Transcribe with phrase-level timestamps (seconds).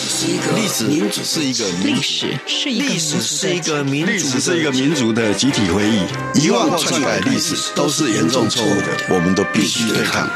[0.00, 6.06] 史是一个历史，是一个历史是一个历史是一个民历史是一个民族的集体回忆，
[6.40, 10.26] 遗忘或篡改历史都是严重错误的，我们都必须对抗。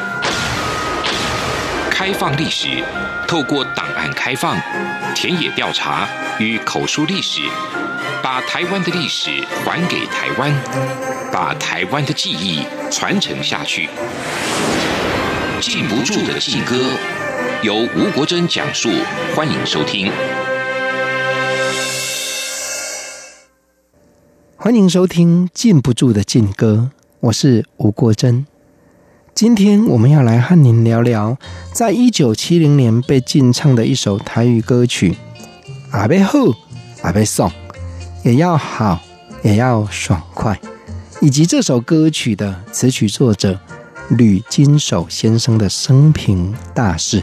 [1.91, 2.85] 开放历史，
[3.27, 4.61] 透过档案开放、
[5.15, 6.07] 田野调查
[6.39, 7.41] 与口述历史，
[8.23, 9.31] 把台湾的历史
[9.65, 10.53] 还给台湾，
[11.33, 13.89] 把台湾的记忆传承下去。
[15.59, 16.77] 禁不住的禁歌，
[17.65, 18.91] 由吴国珍讲述，
[19.35, 20.13] 欢迎收听。
[24.55, 28.45] 欢迎收听《禁不住的禁歌》，我是吴国珍。
[29.35, 31.39] 今天我们要来和您聊聊，
[31.73, 35.13] 在一九七零年被禁唱的一首台语歌曲
[35.91, 36.39] 《阿要好
[37.01, 37.51] 阿要爽》，
[38.25, 39.01] 也要好
[39.43, 40.61] 也要爽快，
[41.23, 43.59] 以及这首歌曲的词曲作者。
[44.11, 47.23] 吕金守先生的生平大事。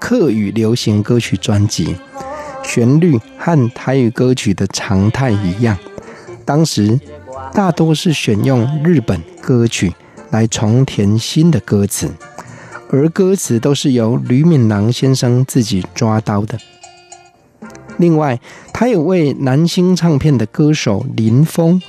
[0.11, 1.95] 客语流行歌曲专辑，
[2.65, 5.77] 旋律和台语歌曲的常态一样。
[6.43, 6.99] 当时
[7.53, 9.95] 大多是选用日本歌曲
[10.31, 12.11] 来重填新的歌词，
[12.89, 16.59] 而歌词都是由吕敏郎先生自己抓刀的。
[17.95, 18.37] 另外，
[18.73, 21.81] 他有为南星唱片的歌手林峰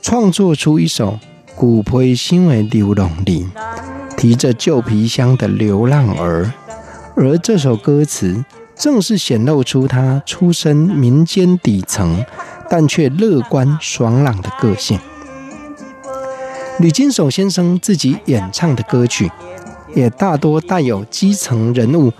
[0.00, 1.12] 创作出一首
[1.54, 3.44] 《古培新为流浪林》。
[4.16, 6.52] 提着旧皮箱的流浪儿，
[7.20, 8.44] 而这首歌词
[8.76, 12.24] 正是显露出他出身民间底层，
[12.70, 14.98] 但却乐观爽朗的个性。
[16.78, 19.28] 吕金守先生自己演唱的歌曲，
[19.96, 22.12] 也大多带有基层人物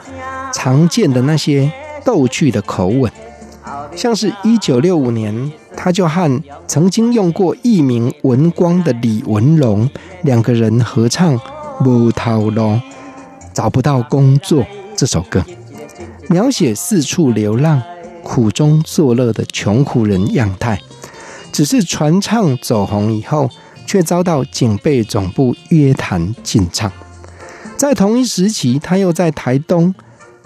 [0.53, 1.71] 常见的那些
[2.05, 3.13] 逗趣的口吻，
[3.95, 9.89] 像是一九六五年，他就和曾经用过艺名文光的李文龙
[10.23, 11.39] 两个人合唱。
[11.85, 12.77] 无头路，
[13.55, 14.67] 找不到工作。
[14.99, 15.45] 这首歌
[16.29, 17.81] 描写四处流浪、
[18.25, 20.83] 苦中作乐的穷苦人样态，
[21.53, 23.49] 只是传唱走红以后，
[23.87, 26.91] 却遭到警备总部约谈禁唱。
[27.77, 29.95] 在同一时期，他又在台东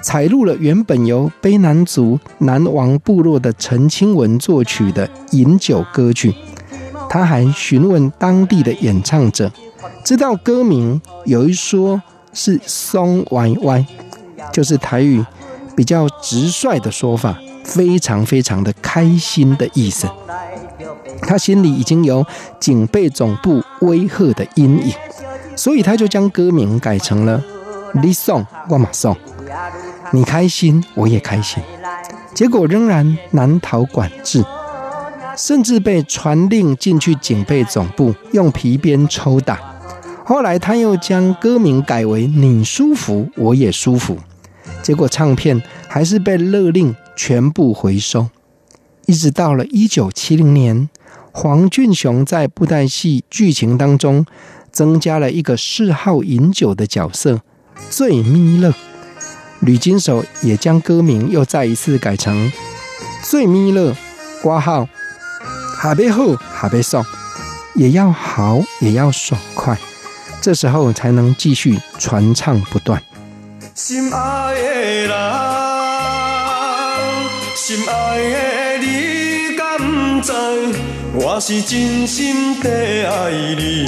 [0.03, 6.35] 采录了原本由卑南族南王部落的陈清文作曲的饮酒歌曲。
[7.09, 9.51] 他还询问当地的演唱者。
[10.05, 12.03] 知道歌名有一说
[12.35, 13.87] 是“松歪歪”，
[14.51, 15.25] 就是台语
[15.77, 20.09] 比较直率的说法，非常非常的开心的意思。
[21.23, 22.25] 他心里已经有
[22.59, 24.93] 警备总部威吓的阴影，
[25.55, 27.43] 所以他就将歌名改成了
[28.03, 29.17] “你送我马送”，
[30.13, 31.63] 你开心我也开心。
[32.35, 34.45] 结果仍然难逃管制，
[35.37, 39.61] 甚至被传令进去警备总部，用皮鞭抽打。
[40.25, 44.17] 后来他又将歌名改为“你舒服，我也舒服”，
[44.83, 48.29] 结果唱片还是被勒令全部回收。
[49.07, 50.89] 一直到了一九七零年，
[51.33, 54.25] 黄俊雄在布袋戏剧情当中
[54.71, 57.41] 增加了一个嗜好饮酒的角色
[57.91, 58.73] “醉咪乐”，
[59.61, 62.51] 吕金守也将歌名又再一次改成
[63.23, 63.95] “醉咪乐”，
[64.43, 64.89] 挂号
[65.77, 67.05] 哈贝后哈贝送，
[67.75, 69.79] 也要好也要爽快。
[70.41, 73.03] 这时候才能继续传唱不断。
[73.85, 74.61] 心爱的
[75.09, 75.13] 人，
[77.57, 78.17] 心爱
[78.79, 79.77] 的你，敢
[80.23, 80.31] 知
[81.13, 82.71] 我是真心的
[83.11, 83.85] 爱你。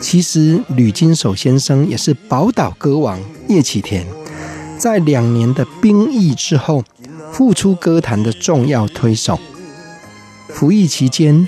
[0.00, 4.04] 其实吕金守先生也是宝岛歌王叶启田
[4.76, 6.82] 在两年的兵役之后
[7.30, 9.38] 复出歌坛的重要推手。
[10.48, 11.46] 服役期间，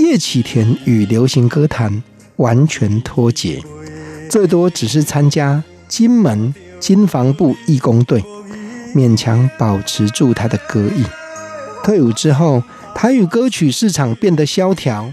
[0.00, 2.02] 叶启田与流行歌坛。
[2.38, 3.60] 完全脱节，
[4.28, 8.22] 最多只是参加金门金防部义工队，
[8.94, 11.02] 勉强保持住他的歌艺。
[11.82, 12.62] 退伍之后，
[12.94, 15.10] 台语歌曲市场变得萧条，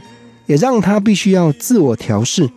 [0.48, 2.50] 也让他必须要自我调试，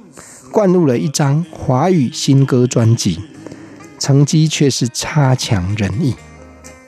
[0.51, 3.21] 灌录了一张华语新歌专辑，
[4.01, 6.15] 成绩却是差强人意。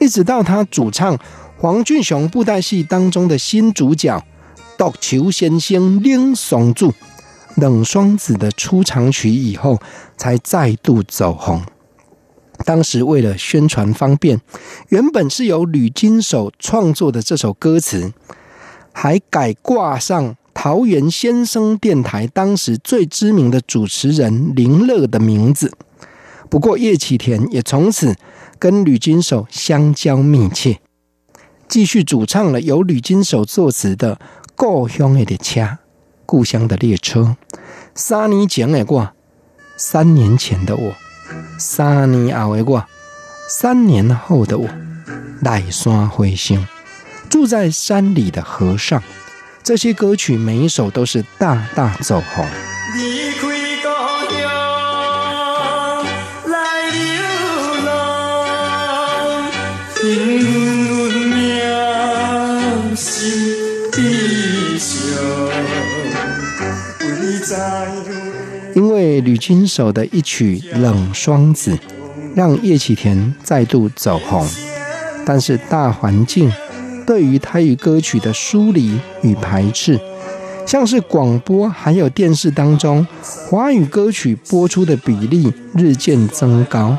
[0.01, 1.17] 一直到他主唱
[1.57, 4.21] 黄俊雄布袋戏当中的新主角
[4.77, 6.93] 独球先生冷爽子。
[7.57, 9.81] 冷双子的出场曲以后，
[10.17, 11.63] 才再度走红。
[12.65, 14.41] 当时为了宣传方便，
[14.89, 18.13] 原本是由吕金手创作的这首歌词，
[18.93, 25.73] 还改挂上桃园先生电台当时最知名的主持人林乐的名字。
[26.51, 28.15] 不过叶启田也从此
[28.59, 30.81] 跟吕金手相交密切，
[31.67, 34.17] 继续主唱了由吕金手作词的
[34.55, 35.61] 《故乡的列车》，
[36.31, 37.37] 故乡的列车。
[37.93, 39.11] 三年前的我，
[39.77, 40.95] 三年前的我。
[41.59, 42.87] 三年后的我，
[43.49, 44.69] 三年后的我，
[45.43, 46.65] 来山回乡，
[47.29, 49.03] 住在山里的和尚。
[49.65, 52.47] 这些歌曲每一首都是大大走红。
[68.75, 71.73] 因为吕金守的一曲《冷霜子》，
[72.35, 74.47] 让叶启田再度走红，
[75.25, 76.53] 但是大环境
[77.07, 79.99] 对于台语歌曲的疏离与排斥，
[80.65, 86.97] 像是广播还有电视当中华语歌曲播出的比例日渐增高，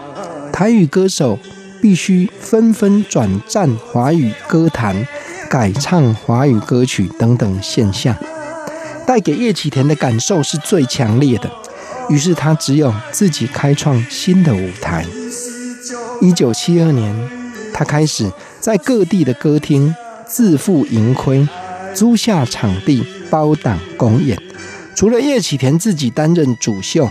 [0.51, 1.39] 台语歌手
[1.81, 5.07] 必须纷纷转战华语歌坛，
[5.50, 8.13] 改唱华语歌曲等等现象，
[9.06, 11.50] 带给叶启田的感受是最强烈的。
[12.09, 15.06] 于是他只有自己开创新的舞台。
[16.19, 17.30] 一九七二年，
[17.74, 19.94] 他开始在各地的歌厅
[20.25, 21.48] 自负盈亏，
[21.94, 24.38] 租下场地包档公演。
[24.94, 27.09] 除了叶启田自己担任主秀，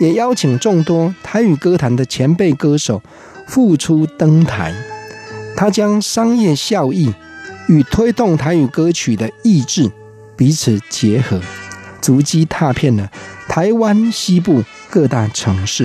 [0.00, 3.02] 也邀请众多台语歌坛的前辈歌手
[3.46, 4.74] 复出登台。
[5.56, 7.12] 他将商业效益
[7.68, 9.90] 与推动台语歌曲的意志
[10.38, 11.40] 彼此结合，
[12.00, 13.10] 足迹踏遍了。
[13.48, 15.84] 台湾西部各大城市。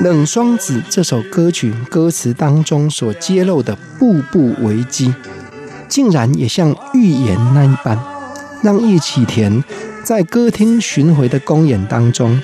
[0.00, 5.12] 冷霜子这首歌曲歌词当中所揭露的步步危机，
[5.88, 7.98] 竟然也像预言那一般，
[8.62, 9.62] 让叶启田。
[10.04, 12.40] 在歌厅巡回的公演当中，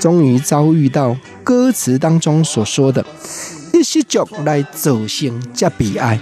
[0.00, 1.14] 终于遭遇到
[1.44, 3.04] 歌词当中所说的
[3.74, 6.18] “一失足来走行加悲哀”，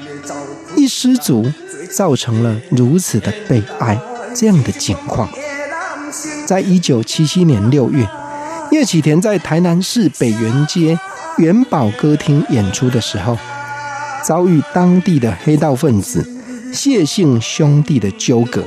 [0.77, 1.47] 一失足
[1.93, 3.97] 造成了如此的悲哀
[4.35, 5.29] 这样的情况。
[6.45, 8.05] 在一九七七年六月，
[8.73, 10.99] 叶启田在台南市北园街
[11.39, 13.39] 元宝歌厅演出的时候，
[14.25, 16.27] 遭遇当地的黑道分子
[16.73, 18.65] 谢姓兄弟的纠葛。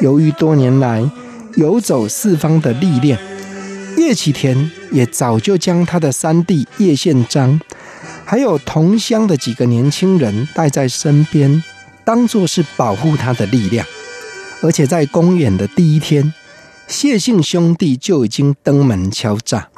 [0.00, 1.08] 由于多年来
[1.56, 3.18] 游走四方的历练，
[3.96, 7.60] 叶启田也早就将他的三弟叶宪章，
[8.24, 11.62] 还有同乡的几个年轻人带在身边，
[12.04, 13.86] 当作是保护他的力量。
[14.62, 16.32] 而且在公演的第一天，
[16.86, 19.68] 谢姓兄弟就已经登门敲诈，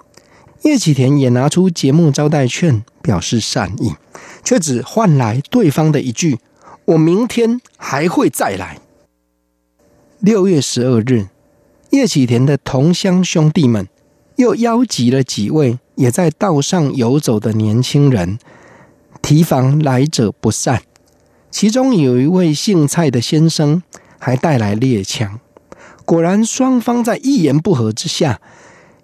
[0.63, 3.95] 叶启田也拿出节目招待券表示善意，
[4.45, 6.39] 却只换来对方的一句
[6.87, 8.79] ：“我明天还会再来。”
[10.23, 11.27] 六月十二日。
[11.91, 13.89] 叶启田的同乡兄弟们
[14.37, 18.39] 又邀集了几位也在道上游走的年轻人，
[19.21, 20.81] 提防来者不善。
[21.51, 23.83] 其中有一位姓蔡的先生
[24.21, 25.41] 还带来猎枪。
[26.05, 28.41] 果然，双方在一言不合之下，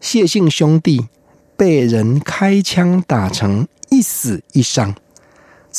[0.00, 1.08] 谢姓兄弟
[1.56, 4.94] 被人开枪打成一死一伤。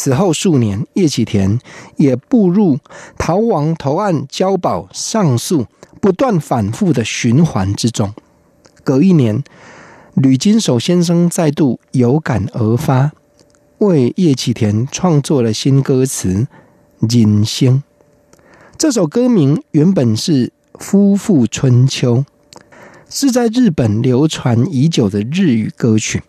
[0.01, 1.59] 此后数年，叶启田
[1.97, 2.79] 也步入
[3.17, 5.67] 逃亡、投案、交保、上诉。
[5.99, 8.13] 不断反复的循环之中，
[8.85, 9.43] 隔一年，
[10.13, 13.11] 吕金守先生再度有感而发，
[13.79, 16.47] 为叶启田创作了新歌词
[17.13, 17.83] 《人生》。
[18.77, 22.19] 这首歌名原本是《夫妇春秋》，
[23.09, 26.23] 是在日本流传已久的日语歌曲。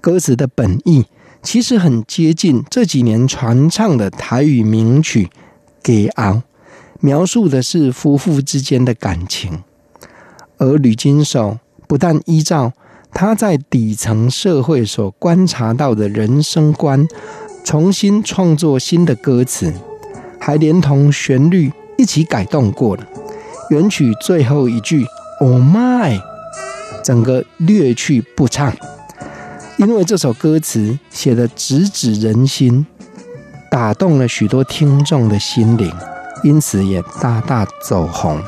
[0.00, 1.04] 歌词的本意
[1.44, 5.26] 其实很接近这几年传唱的台语名曲
[5.82, 6.38] 《给昂》。
[7.00, 9.62] 描述的是夫妇之间的感情，
[10.56, 12.72] 而吕金手不但依照
[13.12, 17.06] 他在底层社会所观察到的人生观，
[17.62, 19.70] 重新创作新的歌词，
[20.40, 23.06] 还连同旋律一起改动过了。
[23.68, 25.04] 原曲最后一句
[25.40, 26.18] “Oh my”，
[27.02, 28.74] 整个略去不唱，
[29.76, 32.86] 因为这首歌词写得直指人心，
[33.70, 35.92] 打动了许多听众的心灵。
[36.42, 38.38] 因此也大大走红。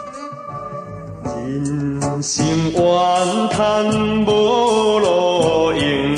[1.24, 3.86] 人生怨叹
[4.26, 6.14] 无路用，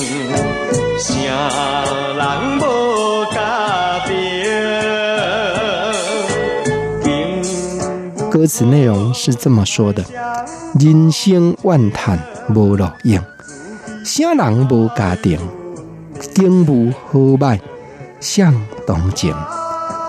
[8.28, 10.04] 歌词内容是这么说的：
[10.80, 12.18] 人生怨叹
[12.52, 13.22] 无路用，
[14.08, 15.38] 啥人无家庭，
[16.34, 17.60] 境无好歹，
[18.18, 18.54] 向
[18.86, 19.34] 同情，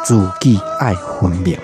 [0.05, 1.57] 自己爱分明。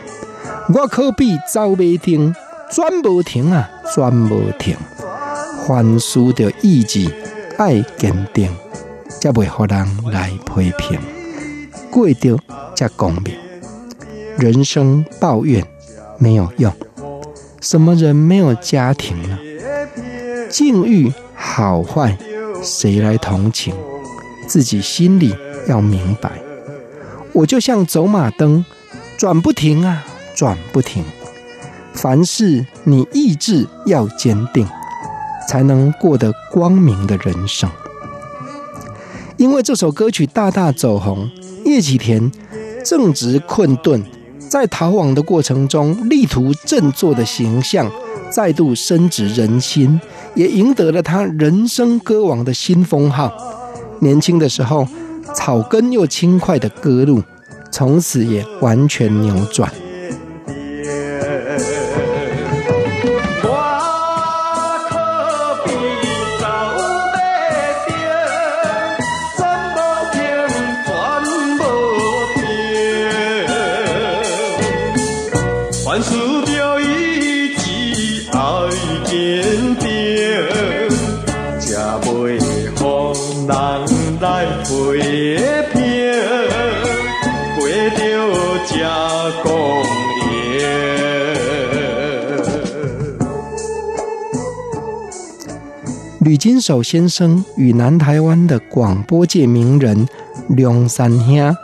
[0.73, 2.35] 我可比走袂停，
[2.69, 4.75] 转无停啊，转无停。
[5.65, 7.09] 凡事着意志
[7.57, 8.53] 爱坚定，
[9.07, 10.99] 才袂互人来批评，
[11.89, 12.37] 过着
[12.75, 13.33] 才公平。
[14.37, 15.65] 人生抱怨。
[16.17, 16.73] 没有用，
[17.61, 19.37] 什么人没有家庭呢？
[20.49, 22.17] 境遇好坏，
[22.63, 23.75] 谁来同情？
[24.47, 25.35] 自己心里
[25.67, 26.31] 要明白。
[27.33, 28.63] 我就像走马灯，
[29.17, 31.03] 转不停啊，转不停。
[31.93, 34.67] 凡事你意志要坚定，
[35.47, 37.69] 才能过得光明的人生。
[39.37, 41.29] 因为这首歌曲大大走红，
[41.65, 42.31] 叶启田
[42.83, 44.03] 正值困顿。
[44.47, 47.91] 在逃亡的过程中，力图振作的形象
[48.29, 49.99] 再度深植人心，
[50.35, 53.31] 也赢得了他人生歌王的新封号。
[53.99, 54.87] 年轻的时候，
[55.33, 57.23] 草根又轻快的歌路，
[57.71, 59.71] 从此也完全扭转。
[96.45, 100.07] 金守先生与南台湾的广播界名人
[100.49, 101.57] 梁山兄、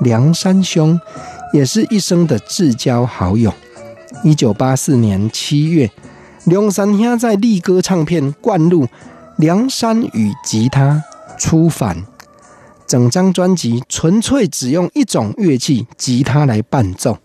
[0.00, 1.00] 梁山兄
[1.52, 3.54] 也是一生的至交好友。
[4.24, 5.88] 一九八四年七月，
[6.46, 8.86] 梁山兄在力歌唱片灌录
[9.36, 11.04] 《梁山与吉他》
[11.40, 12.04] 出版，
[12.84, 17.18] 整张专辑纯粹只用一种乐器——吉他来伴奏，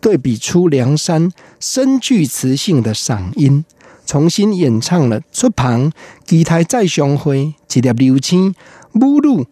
[0.00, 3.64] 对比出梁山深具磁性的嗓音。
[4.08, 5.92] 重新演唱了《出旁
[6.24, 7.36] 吉他再相会》、
[7.78, 8.52] 《一粒流星》、
[8.92, 9.42] 《母乳》、《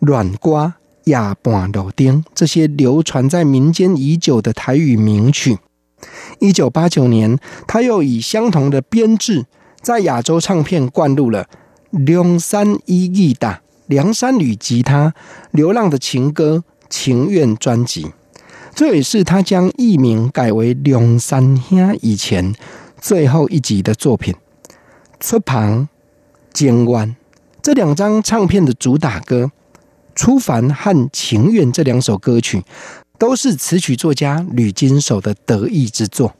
[0.00, 0.64] 软瓜》、
[1.04, 5.58] 《夜半路灯》这些流传在民间已久的台语名曲。
[6.40, 7.38] 一九八九年，
[7.68, 9.46] 他又以相同的编制，
[9.80, 11.44] 在亚洲唱片灌录了
[12.04, 13.52] 《梁山一义打》、
[13.86, 15.06] 《梁山与吉他》、
[15.52, 16.56] 《流浪的情歌》、
[16.90, 18.08] 《情愿》专辑。
[18.74, 22.52] 这也是他将艺名改为梁山兄以前。
[23.00, 24.34] 最后一集的作品
[25.18, 25.80] 《出旁》、
[26.52, 27.08] 《江湾》
[27.62, 29.44] 这两张唱片的主打歌
[30.14, 32.62] 《出凡》和《情愿》这两首歌曲，
[33.18, 36.34] 都是词曲作家吕金守的得意之作。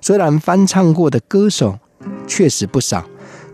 [0.00, 1.78] 虽然翻唱过的歌手
[2.26, 3.04] 确实不少，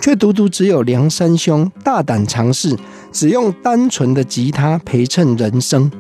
[0.00, 2.76] 却独独只有梁山兄大胆尝试
[3.10, 5.90] 只用单纯的吉他陪衬人声。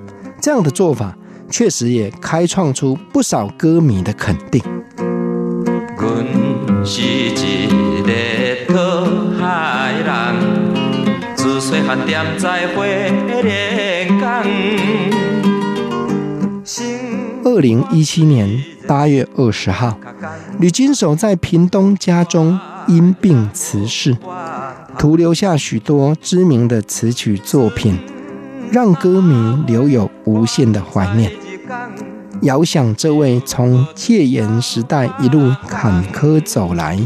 [0.40, 1.16] 这样的做法，
[1.50, 4.62] 确实也开创出不少歌迷的肯定。
[6.86, 7.34] 是一
[8.66, 9.06] 个
[9.40, 12.84] 海人，自细汉店在花
[13.42, 14.44] 莲港。
[17.42, 19.98] 二零一七年八月二十号，
[20.60, 24.14] 吕金守在屏东家中因病辞世，
[24.98, 27.98] 徒留下许多知名的词曲作品，
[28.70, 31.32] 让歌迷留有无限的怀念。
[32.42, 36.98] 遥想这位从戒严时代一路坎坷走来，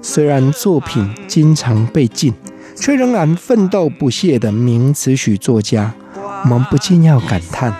[0.00, 2.32] 虽然作品经常被禁，
[2.74, 5.94] 却仍然奋斗不懈的名词曲作家，
[6.44, 7.72] 我们不禁要感叹：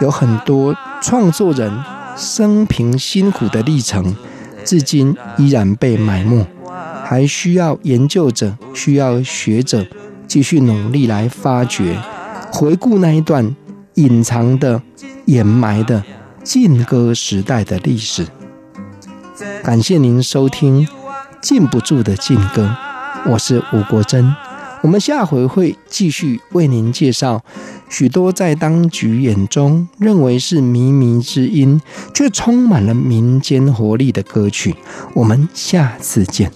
[0.00, 1.70] 有很多创作人
[2.16, 4.16] 生平辛苦的历程，
[4.64, 6.46] 至今依然被埋没，
[7.04, 9.84] 还需要研究者、需要学者
[10.26, 11.98] 继续努力来发掘、
[12.52, 13.54] 回顾那一段
[13.94, 14.80] 隐藏的、
[15.26, 16.02] 掩埋的。
[16.48, 18.26] 禁歌时代的历史，
[19.62, 20.86] 感谢您收听
[21.42, 22.74] 《禁不住的禁歌》，
[23.30, 24.34] 我是吴国珍。
[24.80, 27.44] 我们下回会继续为您介绍
[27.90, 31.82] 许多在当局眼中认为是靡靡之音，
[32.14, 34.74] 却充满了民间活力的歌曲。
[35.12, 36.50] 我们下次见。